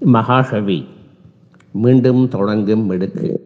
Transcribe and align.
மகாகவி 0.00 0.86
மீண்டும் 1.72 2.28
தொடங்கும் 2.28 2.86
மிடுக்கு. 2.86 3.40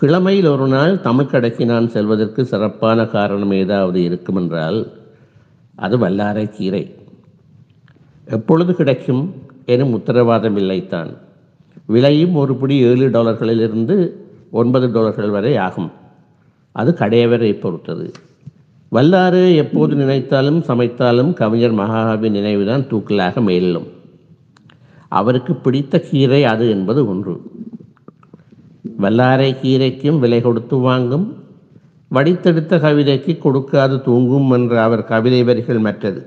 கிழமையில் 0.00 0.48
ஒரு 0.48 0.66
நாள் 0.66 1.00
தமிழ் 1.00 1.26
கடைக்கு 1.26 1.66
நான் 1.66 1.88
செல்வதற்கு 1.88 2.44
சிறப்பான 2.44 3.06
காரணம் 3.06 3.52
ஏதாவது 3.52 4.00
இருக்குமென்றால் 4.00 4.92
அது 5.74 5.98
வல்லாரை 5.98 6.50
கீரை. 6.50 6.94
எப்பொழுது 8.24 8.74
கிடைக்கும் 8.74 9.34
எனும் 9.66 9.92
உத்தரவாதம் 9.92 10.56
இல்லைத்தான். 10.56 11.16
விலையும் 11.86 12.34
ஒரு 12.34 12.56
பிடி 12.56 12.76
ஏழு 12.76 13.08
டாலர்களிலிருந்து 13.08 14.12
ஒன்பது 14.50 14.92
டாலர்கள் 14.92 15.30
வரை 15.30 15.56
ஆகும். 15.56 15.90
அது 16.72 16.96
கடையவரை 16.98 17.60
பொறுத்தது. 17.60 18.12
வல்லாறு 18.88 19.54
எப்போது 19.54 19.94
நினைத்தாலும் 19.94 20.62
சமைத்தாலும் 20.62 21.32
கவிஞர் 21.32 21.72
மகாகவி 21.72 22.30
நினைவுதான் 22.30 22.82
தூக்கலாக 22.82 23.42
மேலும் 23.42 23.94
அவருக்கு 25.08 25.54
பிடித்த 25.54 26.00
கீரை 26.00 26.44
அது 26.44 26.70
என்பது 26.70 27.08
ஒன்று. 27.08 27.40
வல்லாரை 28.98 29.56
கீரைக்கும் 29.62 30.18
விலை 30.18 30.40
கொடுத்து 30.40 30.76
வாங்கும். 30.78 31.44
வடித்தெடுத்த 32.14 32.78
கவிதைக்கு 32.78 33.38
கொடுக்காது 33.38 34.02
தூங்கும் 34.02 34.50
என்ற 34.50 34.82
அவர் 34.82 35.04
கவிதை 35.04 35.42
வரிகள் 35.42 35.78
மற்றது. 35.78 36.26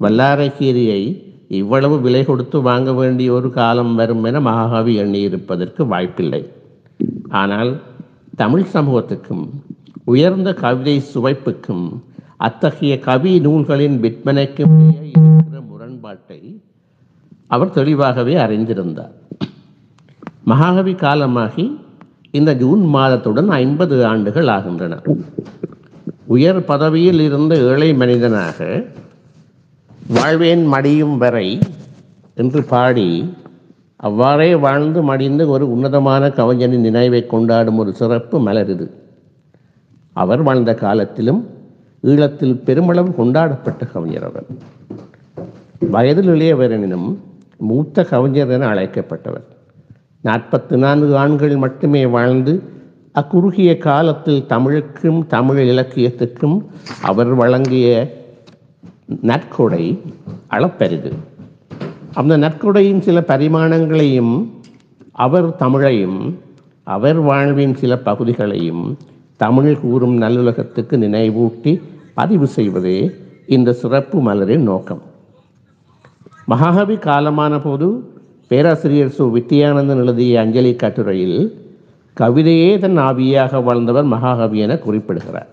வல்லாரை 0.00 0.52
கீரையை 0.58 1.24
இவ்வளவு 1.48 2.00
விலை 2.00 2.24
கொடுத்து 2.24 2.60
வாங்க 2.60 2.92
வேண்டிய 2.92 3.32
ஒரு 3.32 3.50
காலம் 3.50 3.94
வரும் 3.94 4.24
என 4.24 4.40
மகாகவி 4.40 4.98
எண்ணியிருப்பதற்கு 4.98 5.86
வாய்ப்பில்லை. 5.86 6.50
ஆனால் 7.28 7.80
தமிழ் 8.36 8.64
சமூகத்துக்கும் 8.72 9.50
உயர்ந்த 10.04 10.54
கவிதை 10.54 11.02
சுவைப்புக்கும் 11.14 12.02
அத்தகைய 12.36 12.98
கவி 12.98 13.40
நூல்களின் 13.40 14.00
விற்பனைக்கும் 14.00 14.88
இருக்கிற 14.88 15.60
முரண்பாட்டை 15.60 16.55
அவர் 17.46 17.70
தெளிவாகவே 17.70 18.34
அறிந்திருந்தார். 18.34 19.14
மகாகவி 20.44 20.94
காலமாகி 20.94 21.80
இந்த 22.30 22.54
ஜூன் 22.54 22.94
மாதத்துடன் 22.94 23.46
ஐம்பது 23.46 24.06
ஆண்டுகள் 24.06 24.46
ஆகின்றன. 24.46 25.02
உயர் 26.26 26.64
பதவியில் 26.64 27.20
இருந்த 27.20 27.56
ஏழை 27.56 27.94
மனிதனாக 27.94 28.84
வாழ்வேன் 30.08 30.64
மடியும் 30.66 31.18
வரை 31.18 31.58
என்று 32.34 32.64
பாடி 32.64 33.34
அவ்வாறே 33.96 34.54
வாழ்ந்து 34.54 35.02
மடிந்து 35.02 35.48
ஒரு 35.48 35.70
உன்னதமான 35.70 36.30
கவிஞனின் 36.30 36.80
நினைவை 36.80 37.26
கொண்டாடும் 37.26 37.78
ஒரு 37.78 37.94
சிறப்பு 37.94 38.40
மலர் 38.40 38.70
இது 38.70 38.86
அவர் 40.12 40.42
வாழ்ந்த 40.42 40.74
காலத்திலும் 40.74 41.40
ஈழத்தில் 42.02 42.62
பெருமளவு 42.64 43.14
கொண்டாடப்பட்ட 43.14 43.84
கவிஞர் 43.86 44.24
அவர். 44.24 44.46
வயதில் 45.90 46.28
இளையவரெனினும் 46.28 47.08
மூத்த 47.56 48.04
கவிஞர் 48.04 48.48
என 48.48 48.68
அழைக்கப்பட்டவர். 48.68 49.46
நாற்பத்து 50.20 50.76
நான்கு 50.76 51.16
ஆண்கள் 51.16 51.56
மட்டுமே 51.56 52.06
வாழ்ந்து 52.06 52.62
அக்குறுகிய 53.14 53.78
காலத்தில் 53.78 54.46
தமிழுக்கும் 54.46 55.26
தமிழ் 55.26 55.68
இலக்கியத்துக்கும் 55.68 56.64
அவர் 57.02 57.34
வழங்கிய 57.34 58.14
நற்கொடை 59.22 60.00
அளப்பரிது. 60.50 61.12
அந்த 62.14 62.36
நற்கொடையின் 62.36 63.00
சில 63.00 63.20
பரிமாணங்களையும் 63.20 64.50
அவர் 65.12 65.48
தமிழையும் 65.48 66.34
அவர் 66.82 67.18
வாழ்வின் 67.20 67.74
சில 67.74 67.98
பகுதிகளையும் 67.98 68.96
தமிழ் 69.36 69.78
கூறும் 69.80 70.22
நல்லுலகத்துக்கு 70.22 70.96
நினைவூட்டி 70.96 71.80
பதிவு 72.14 72.46
செய்வதே 72.46 73.10
இந்த 73.46 73.72
சிறப்பு 73.72 74.20
மலரின் 74.20 74.62
நோக்கம். 74.62 75.05
மகாகவி 76.50 76.94
காலமான 76.94 77.60
போது 77.62 78.14
பேராசிரியர் 78.46 79.14
சு. 79.18 79.22
வித்தியானந்தன் 79.36 79.96
எழுதிய 79.96 80.40
அஞ்சலி 80.40 80.74
கட்டுரையில் 80.74 81.64
கவிதையே 82.20 82.78
தன் 82.78 82.98
ஆவியாக 82.98 83.62
வாழ்ந்தவர் 83.62 84.04
மகாகவி 84.04 84.58
என 84.58 84.78
குறிப்பிடுகிறார். 84.78 85.48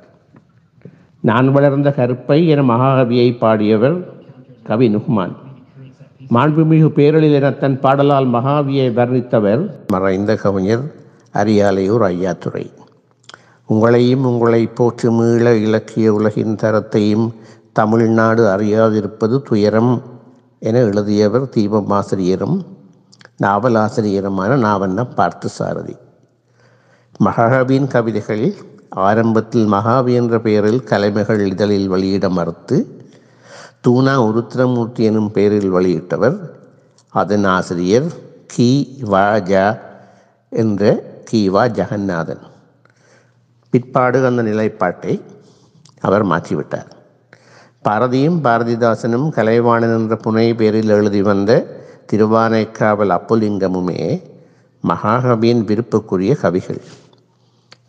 நான் 1.20 1.52
வளர்ந்த 1.52 1.94
கருப்பை 1.98 2.48
என 2.48 2.62
மகாகவியை 2.62 3.38
பாடியவர் 3.38 3.98
கவி 4.64 4.96
நுஹ்மான் 4.96 5.36
மாண்புமிகு 6.30 6.88
பேரழில் 6.88 7.34
என 7.34 7.52
தன் 7.52 7.80
பாடலால் 7.80 8.30
மகாவியை 8.30 8.88
வர்ணித்தவர் 8.92 9.70
மறைந்த 9.88 10.36
கவிஞர் 10.36 10.94
அரியாலையூர் 11.34 12.06
ஐயாத்துறை. 12.12 12.72
உங்களையும் 13.70 14.24
உங்களை 14.24 14.68
போற்றும் 14.68 15.16
மீள 15.16 15.56
இலக்கிய 15.56 16.14
உலகின் 16.14 16.56
தரத்தையும் 16.56 17.34
தமிழ்நாடு 17.72 18.44
அறியாதிருப்பது 18.46 19.42
துயரம். 19.42 20.13
என 20.64 20.80
எழுதியவர் 20.80 21.50
தீபம் 21.50 21.90
ஆசிரியரும் 21.90 22.58
நாவலாசிரியருமான 23.42 24.58
நாவண்ண 24.58 25.14
பார்த்து 25.16 25.50
சாரதி 25.50 25.96
மகாகவியின் 27.26 27.88
கவிதைகள் 27.88 28.56
ஆரம்பத்தில் 28.90 29.66
மகாவி 29.66 30.14
என்ற 30.14 30.40
பெயரில் 30.40 30.84
கலைமகள் 30.84 31.46
இதழில் 31.46 31.88
வெளியிட 31.88 32.30
மறுத்து 32.30 32.78
தூணா 33.88 34.16
உருத்திரமூர்த்தி 34.24 35.04
எனும் 35.04 35.32
பெயரில் 35.32 35.74
வெளியிட்டவர். 35.74 36.38
அதன் 37.14 37.44
ஆசிரியர் 37.44 38.08
கி. 38.48 38.98
வா. 39.02 39.36
ஜா. 39.36 39.80
என்ற 40.50 40.84
கி. 41.24 41.50
வா. 41.50 41.66
ஜெகநாதன். 41.66 42.44
பிற்பாடு 43.70 44.26
அந்த 44.26 44.42
நிலைப்பாட்டை 44.42 45.22
அவர் 46.02 46.26
மாற்றிவிட்டார். 46.26 46.93
பாரதியும் 47.90 48.40
பாரதிதாசனும் 48.44 49.30
கலைவாணன் 49.30 49.98
என்ற 49.98 50.16
புனை 50.16 50.56
பேரில் 50.56 50.90
எழுதி 50.90 51.22
வந்த 51.22 51.82
திருவானைக்காவல் 52.12 53.10
அப்புலிங்கமுமே 53.10 54.22
மகாகவியின் 54.88 55.64
விருப்புக்குரிய 55.64 56.36
கவிகள். 56.36 56.82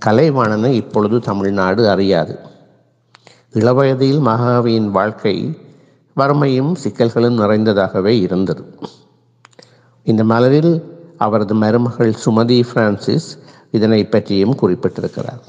கலைவாணனை 0.06 0.72
இப்பொழுது 0.72 1.20
தமிழ்நாடு 1.20 1.88
அறியாது. 1.88 2.38
இளவயதில் 3.52 4.20
மகாகவியின் 4.20 4.90
வாழ்க்கை 4.90 5.58
வறுமையும் 6.16 6.76
சிக்கல்களும் 6.84 7.38
நிறைந்ததாகவே 7.40 8.14
இருந்தது. 8.20 8.78
இந்த 10.02 10.24
மலரில் 10.24 10.82
அவரது 11.18 11.54
மருமகள் 11.54 12.14
சுமதி 12.24 12.62
பிரான்சிஸ் 12.72 13.38
இதனை 13.70 14.06
பற்றியும் 14.06 14.56
குறிப்பிட்டிருக்கிறார். 14.56 15.42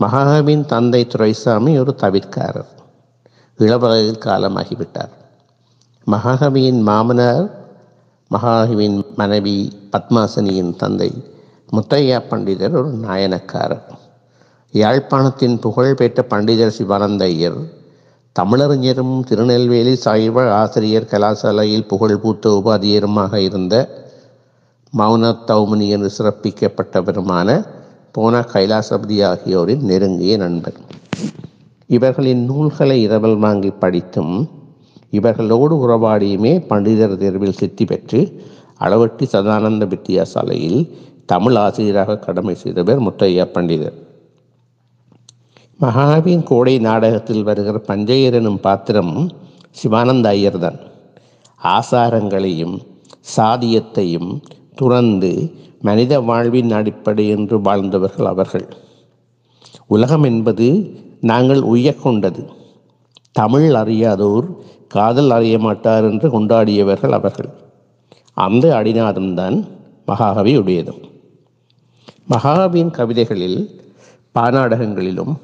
மகாகவியின் 0.00 0.66
தந்தை 0.66 1.06
துரைசாமி 1.06 1.78
ஒரு 1.78 1.94
தவிர்க்காரர். 2.00 2.80
இளவரையில் 3.66 4.22
காலமாகிவிட்டார். 4.24 5.12
மகாகவியின் 6.06 6.80
மாமனார் 6.88 7.46
மகாகவியின் 8.30 9.00
மனைவி 9.16 9.56
பத்மாசனியின் 9.92 10.72
தந்தை 10.76 11.10
முத்தையா 11.76 12.18
பண்டிதர் 12.30 12.74
ஒரு 12.80 12.90
நாயனக்காரர். 13.06 13.84
யாழ்ப்பாணத்தின் 14.74 15.56
புகழ்பெற்ற 15.64 16.20
பண்டிதர் 16.32 16.76
சிவானந்த 16.76 17.24
ஐயர் 17.24 17.60
தமிழறிஞரும் 18.36 19.14
திருநெல்வேலி 19.28 19.94
சாய்வ 20.04 20.44
ஆசிரியர் 20.60 21.10
கலாசாலையில் 21.10 21.88
புகழ்பூத்த 21.90 22.52
உபாதியருமாக 22.58 23.34
இருந்த 23.48 23.74
மௌன 24.92 25.32
தௌமனி 25.50 25.86
என்று 25.88 26.10
சிறப்பிக்கப்பட்டவருமான 26.16 27.48
போன 28.16 28.40
கைலாசபதி 28.52 29.18
ஆகியோரின் 29.30 29.84
நெருங்கிய 29.90 30.36
நண்பர். 30.36 30.78
இவர்களின் 31.94 32.42
நூல்களை 32.44 32.96
இரவல் 33.06 33.38
வாங்கி 33.38 33.70
படித்தும் 33.82 34.34
இவர்களோடு 35.10 35.74
உறவாடியுமே 35.84 36.52
பண்டிதர் 36.70 37.16
தேர்வில் 37.16 37.58
சித்தி 37.60 37.84
பெற்று 37.84 38.20
அளவட்டி 38.80 39.24
சதானந்த 39.32 39.86
வித்தியாசாலையில் 39.94 40.80
தமிழ் 41.26 41.58
ஆசிரியராக 41.64 42.16
கடமை 42.18 42.54
செய்தவர் 42.54 43.02
முத்தையா 43.06 43.44
பண்டிதர். 43.56 43.96
மகாவின் 45.80 46.42
கோடை 46.42 46.74
நாடகத்தில் 46.78 47.42
வருகிற 47.42 47.76
பஞ்சையர் 47.88 48.38
எனும் 48.40 48.60
பாத்திரம் 48.60 49.14
சிவானந்த 49.70 50.28
ஐயர் 50.28 50.58
தான் 50.58 50.78
ஆசாரங்களையும் 51.60 52.76
சாதியத்தையும் 53.36 54.30
துறந்து 54.74 55.32
மனித 55.80 56.20
வாழ்வின் 56.20 56.72
அடிப்படை 56.72 57.24
என்று 57.28 57.56
வாழ்ந்தவர்கள் 57.60 58.30
அவர்கள். 58.34 58.66
உலகம் 59.86 60.22
என்பது 60.22 60.68
நாங்கள் 61.22 61.60
உய்யக் 61.60 62.02
கொண்டது. 62.02 62.46
தமிழ் 63.32 63.74
அறியாதோர் 63.74 64.46
காதல் 64.88 65.30
அறிய 65.30 65.58
மாட்டார் 65.58 66.04
என்று 66.04 66.28
கொண்டாடியவர்கள் 66.28 67.10
அவர்கள். 67.10 67.48
அந்த 68.32 68.82
அடிநாதம்தான் 68.82 69.68
மகாகவி 70.06 70.58
உடையதும். 70.58 71.00
மகாகவியின் 72.30 72.90
கவிதைகளில் 72.90 73.80
பாநாடகங்களிலும் 74.34 75.36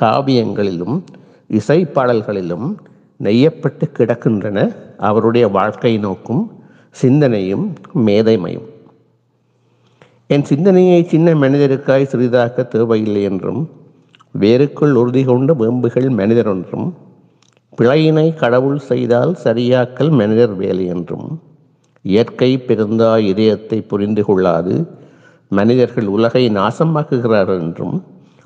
காவியங்களிலும் 0.00 1.02
இசைப்பாடல்களிலும் 1.50 2.76
நெய்யப்பட்டு 3.22 3.82
கிடக்கின்றன 3.86 4.76
அவருடைய 4.96 5.48
வாழ்க்கை 5.48 5.98
நோக்கும் 5.98 6.52
சிந்தனையும் 6.90 7.74
மேதைமையும். 7.94 8.68
என் 10.26 10.44
சிந்தனையை 10.44 11.04
சின்ன 11.04 11.34
மனிதருக்காய் 11.34 12.10
சிறிதாக்க 12.12 12.68
தேவையில்லை 12.68 13.22
என்றும் 13.22 13.68
வேருக்குள் 14.40 14.94
உறுதி 15.00 15.22
கொண்ட 15.24 15.52
வேம்புகள் 15.52 16.08
மனிதர் 16.18 16.50
என்றும் 16.54 16.88
பிழையினை 17.78 18.26
கடவுள் 18.34 18.80
செய்தால் 18.90 19.32
சரியாக்கல் 19.44 20.12
மனிதர் 20.20 20.54
வேலை 20.54 20.84
என்றும் 20.86 21.28
இயற்கை 22.04 22.50
பெருந்தா 22.68 23.10
இதயத்தை 23.30 23.78
புரிந்து 23.82 24.22
கொள்ளாது 24.24 24.74
மனிதர்கள் 25.50 26.08
உலகை 26.16 26.44
நாசமாக்குகிறார்கள் 26.50 27.60
என்றும் 27.60 27.96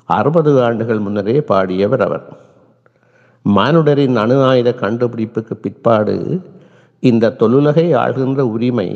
அறுபது 0.09 0.51
ஆண்டுகள் 0.63 0.99
முன்னரே 0.99 1.37
பாடியவர் 1.49 2.03
அவர். 2.07 2.25
மானுடரின் 3.45 4.15
அணு 4.15 4.37
ஆயுத 4.43 4.69
கண்டுபிடிப்புக்கு 4.81 5.55
பிற்பாடு 5.63 6.15
இந்த 7.03 7.33
தொழுலகை 7.39 7.87
ஆள்கின்ற 8.03 8.41
உரிமை 8.55 8.89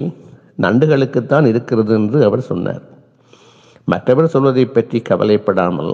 நண்டுகளுக்குத்தான் 0.61 1.45
இருக்கிறது 1.45 1.93
என்று 1.93 2.19
அவர் 2.23 2.43
சொன்னார். 2.51 2.83
மற்றவர் 3.87 4.33
சொல்வதை 4.33 4.65
பற்றி 4.67 4.99
கவலைப்படாமல் 5.01 5.93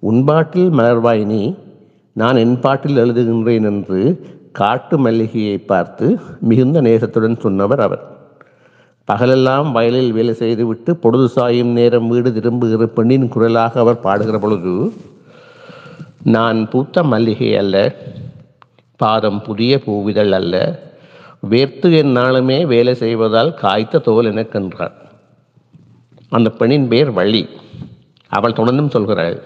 உன்பாட்டில் 0.00 0.70
மலர்வாய் 0.70 1.24
நீ 1.24 1.54
நான் 2.12 2.36
என் 2.36 2.60
பாட்டில் 2.60 2.96
எழுதுகின்றேன் 2.96 3.66
என்று 3.70 4.00
காட்டு 4.52 4.98
மல்லிகையை 4.98 5.58
பார்த்து 5.58 6.20
மிகுந்த 6.40 6.82
நேசத்துடன் 6.82 7.38
சொன்னவர் 7.38 7.80
அவர். 7.80 8.04
பகலெல்லாம் 9.04 9.72
வயலில் 9.72 10.12
வேலை 10.12 10.34
செய்துவிட்டு 10.34 10.96
பொழுது 10.96 11.28
சாயும் 11.28 11.72
நேரம் 11.72 12.08
வீடு 12.08 12.32
திரும்புகிற 12.32 12.86
பெண்ணின் 12.86 13.28
குரலாக 13.28 13.80
அவர் 13.80 14.00
பாடுகிற 14.00 14.38
பொழுது 14.38 14.92
நான் 16.22 16.68
பூத்த 16.68 17.02
மல்லிகை 17.02 17.56
அல்ல 17.56 17.94
பாதம் 18.96 19.42
புதிய 19.42 19.80
பூவிதழ் 19.86 20.30
அல்ல 20.30 20.82
வேர்த்து 21.50 21.96
என் 21.96 22.16
நாளுமே 22.16 22.66
வேலை 22.66 22.94
செய்வதால் 22.94 23.54
காய்த்த 23.54 23.98
தோல் 23.98 24.32
எனக்கென்றார். 24.34 24.96
அந்த 26.28 26.50
பெண்ணின் 26.50 26.88
பேர் 26.88 27.10
வள்ளி. 27.10 27.48
அவள் 28.28 28.52
தொடர்ந்தும் 28.52 28.94
சொல்கிறாள் 28.94 29.38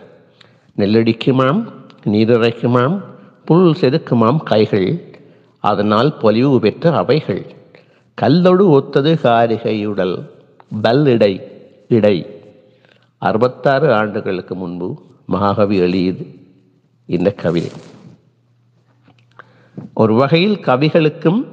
நெல்லடிக்குமாம் 0.77 1.73
நீரிறைக்குமாம் 2.05 3.03
புல் 3.45 3.75
செதுக்குமாம் 3.81 4.43
கைகள். 4.43 5.19
அதனால் 5.59 6.17
பொலிவு 6.17 6.61
பெற்ற 6.61 6.97
அவைகள். 6.97 7.55
கல்லொடு 8.23 8.69
ஒத்தது 8.69 9.15
காரிகையுடல் 9.23 10.31
பல் 10.83 11.07
இடை 11.07 11.35
இடை. 11.89 12.41
அறுபத்தாறு 13.19 13.95
ஆண்டுகளுக்கு 13.95 14.55
முன்பு 14.55 15.03
மகாகவி 15.27 15.77
எழுதியது 15.77 16.27
இந்த 17.07 17.31
கவிதை. 17.33 17.71
ஒரு 19.95 20.15
வகையில் 20.15 20.59
கவிகளுக்கும் 20.59 21.47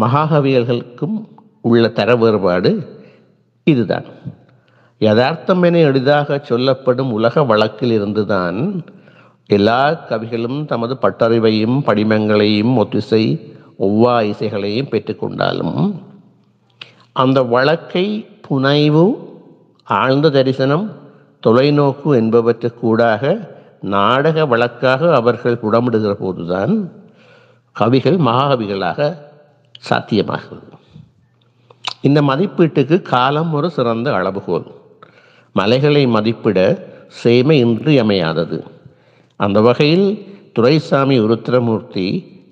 மகாகவிகளுக்கும் 0.00 1.24
உள்ள 1.60 1.88
தர 1.88 2.16
வேறுபாடு 2.16 3.00
இதுதான். 3.64 4.04
யதார்த்தம் 4.98 5.62
என 5.62 5.78
எளிதாக 5.78 6.40
சொல்லப்படும் 6.42 7.12
உலக 7.12 7.44
வழக்கில் 7.44 7.90
இருந்துதான் 7.90 8.84
எல்லா 9.46 9.90
கவிகளும் 9.90 10.64
தமது 10.64 10.96
பட்டறிவையும் 11.02 11.76
படிமங்களையும் 11.86 12.74
ஒத்திசை 12.76 13.54
ஒவ்வா 13.78 14.14
இசைகளையும் 14.22 14.90
பெற்றுக்கொண்டாலும் 14.90 16.02
அந்த 17.12 17.42
வழக்கை 17.42 18.26
புனைவு 18.40 19.36
ஆழ்ந்த 19.84 20.30
தரிசனம் 20.30 20.92
தொலைநோக்கு 21.46 22.04
என்பவற்றுக்கூடாக 22.04 23.48
நாடக 23.80 24.46
வழக்காக 24.46 25.14
அவர்கள் 25.14 25.60
புடமிடுகிற 25.62 26.12
போதுதான் 26.12 26.92
கவிகள் 27.72 28.16
மகாகவிகளாக 28.16 29.16
சாத்தியமாகிறது. 29.90 30.66
இந்த 32.00 32.22
மதிப்பீட்டுக்கு 32.22 33.02
காலம் 33.02 33.52
ஒரு 33.52 33.70
சிறந்த 33.70 34.12
அளவுகோல். 34.12 34.77
மலைகளை 35.58 36.02
மதிப்பிட 36.06 36.58
சேமை 37.20 37.56
இன்றியமையாதது. 37.64 38.58
அந்த 39.40 39.58
வகையில் 39.60 40.06
துரைசாமி 40.52 41.16
உருத்திரமூர்த்தி 41.20 42.06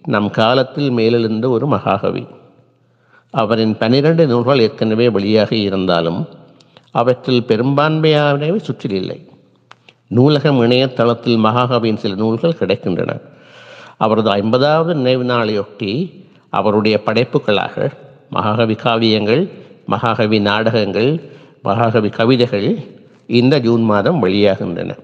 நம் 0.08 0.31
காலத்தில் 0.31 0.91
மேலெழுந்த 0.91 1.47
ஒரு 1.49 1.67
மகாகவி. 1.67 2.25
அவரின் 3.31 3.75
பனிரெண்டு 3.76 4.25
நூல்கள் 4.26 4.58
ஏற்கனவே 4.58 5.06
வெளியாகி 5.08 5.58
இருந்தாலும் 5.61 6.20
அவற்றில் 6.91 7.47
பெரும்பான்மையானவை 7.49 8.58
சுற்றிலில்லை 8.69 9.19
நூலகம் 10.09 10.61
இணையதளத்தில் 10.61 11.38
மகாகவியின் 11.44 12.02
சில 12.02 12.14
நூல்கள் 12.14 12.59
கிடைக்கின்றன. 12.61 13.12
அவரது 13.97 14.31
ஐம்பதாவது 14.31 14.93
நினைவு 14.94 15.25
நாளையொட்டி 15.25 15.93
அவருடைய 16.50 16.97
படைப்புகளாக 17.06 17.91
மகாகவி 18.31 18.75
காவியங்கள் 18.75 19.43
மகாகவி 19.87 20.38
நாடகங்கள் 20.41 21.11
மகாகவி 21.62 22.09
கவிதைகள் 22.09 22.69
இந்த 23.26 23.61
ஜூன் 23.61 23.82
மாதம் 23.82 24.23
வெளியாகின்றன. 24.23 24.99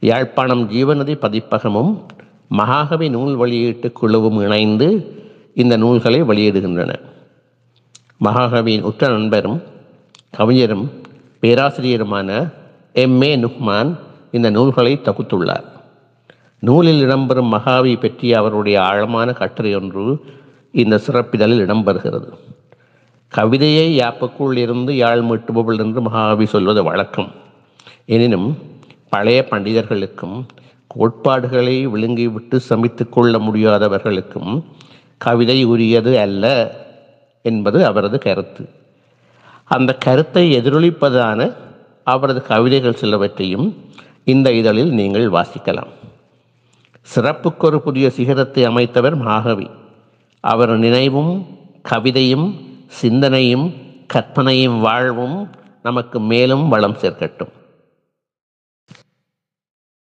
யாழ்ப்பாணம் 0.00 0.70
ஜீவநதி 0.70 1.14
பதிப்பகமும் 1.14 2.06
மகாகவி 2.48 3.08
நூல் 3.08 3.36
வெளியீட்டு 3.36 3.92
குழுவும் 3.92 4.40
இணைந்து 4.40 5.18
இந்த 5.54 5.76
நூல்களை 5.76 6.22
வெளியிடுகின்றன. 6.22 6.94
மகாகவியின் 8.24 8.82
உற்ற 8.82 9.08
நண்பரும் 9.08 9.62
கவிஞரும் 10.30 10.90
பேராசிரியருமான 11.42 12.52
எம். 12.92 13.22
ஏ. 13.22 13.36
நுஹ்மான் 13.36 13.98
இந்த 14.30 14.50
நூல்களை 14.50 15.00
தொகுத்துள்ளார். 15.02 15.64
நூலில் 16.58 17.08
இடம்பெறும் 17.08 17.48
மகாவி 17.48 17.96
பற்றிய 17.96 18.38
அவருடைய 18.38 18.82
ஆழமான 18.82 19.32
கட்டுரை 19.32 19.74
ஒன்று 19.74 20.20
இந்த 20.72 21.00
சிறப்பிதழில் 21.06 21.66
இடம்பெறுகிறது. 21.66 22.32
கவிதையை 23.34 23.98
யாப்புக்குள் 23.98 24.56
இருந்து 24.56 24.96
யாழ் 24.96 25.18
மீட்டுபவள் 25.18 25.78
என்று 25.78 26.00
மகாகவி 26.00 26.46
சொல்வது 26.46 26.82
வழக்கம். 26.82 27.32
எனினும் 28.04 28.58
பழைய 29.08 29.46
பண்டிதர்களுக்கும் 29.50 30.46
கோட்பாடுகளை 30.86 31.88
விழுங்கிவிட்டு 31.88 32.60
சமித்துக் 32.68 33.08
கொள்ள 33.08 33.38
முடியாதவர்களுக்கும் 33.38 34.64
கவிதை 35.16 35.64
உரியது 35.64 36.18
அல்ல 36.18 36.44
என்பது 37.42 37.84
அவரது 37.84 38.18
கருத்து. 38.18 38.68
அந்த 39.64 39.94
கருத்தை 39.94 40.58
எதிரொலிப்பதான 40.58 41.56
அவரது 42.04 42.42
கவிதைகள் 42.42 43.00
சிலவற்றையும் 43.00 43.76
இந்த 44.24 44.52
இதழில் 44.52 44.90
நீங்கள் 44.90 45.30
வாசிக்கலாம். 45.30 45.92
சிறப்புக்கொரு 47.14 47.76
புதிய 47.76 48.10
சிகரத்தை 48.10 48.66
அமைத்தவர் 48.66 49.16
மகாகவி. 49.16 49.70
அவர் 50.40 50.78
நினைவும் 50.78 51.46
கவிதையும் 51.82 52.68
சிந்தனையும் 52.98 53.66
கற்பனையும் 54.06 54.80
வாழ்வும் 54.80 55.36
நமக்கு 55.82 56.20
மேலும் 56.20 56.68
வளம் 56.68 56.96
சேர்க்கட்டும். 57.00 57.52